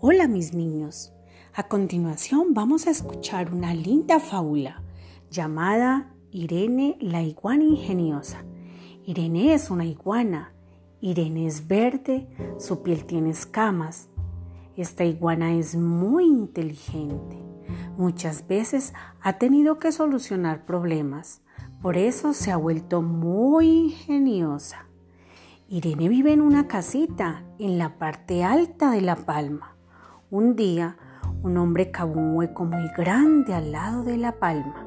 [0.00, 1.12] Hola mis niños.
[1.56, 4.80] A continuación vamos a escuchar una linda fábula
[5.28, 8.44] llamada Irene la iguana ingeniosa.
[9.04, 10.52] Irene es una iguana.
[11.00, 12.28] Irene es verde,
[12.60, 14.08] su piel tiene escamas.
[14.76, 17.36] Esta iguana es muy inteligente.
[17.96, 21.42] Muchas veces ha tenido que solucionar problemas.
[21.82, 24.86] Por eso se ha vuelto muy ingeniosa.
[25.66, 29.74] Irene vive en una casita en la parte alta de la palma.
[30.30, 30.98] Un día,
[31.42, 34.86] un hombre cavó un hueco muy grande al lado de la palma.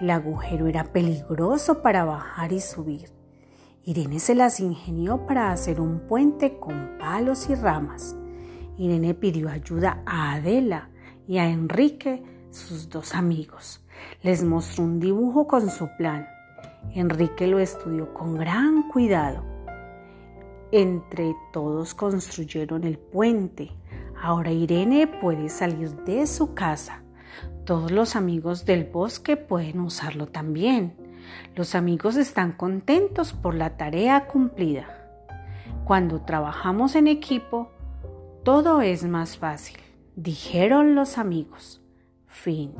[0.00, 3.10] El agujero era peligroso para bajar y subir.
[3.84, 8.16] Irene se las ingenió para hacer un puente con palos y ramas.
[8.78, 10.88] Irene pidió ayuda a Adela
[11.28, 13.84] y a Enrique, sus dos amigos.
[14.22, 16.26] Les mostró un dibujo con su plan.
[16.94, 19.44] Enrique lo estudió con gran cuidado.
[20.70, 23.70] Entre todos construyeron el puente.
[24.22, 27.02] Ahora Irene puede salir de su casa.
[27.64, 30.94] Todos los amigos del bosque pueden usarlo también.
[31.56, 34.86] Los amigos están contentos por la tarea cumplida.
[35.84, 37.72] Cuando trabajamos en equipo,
[38.44, 39.78] todo es más fácil,
[40.14, 41.82] dijeron los amigos.
[42.28, 42.72] Fin.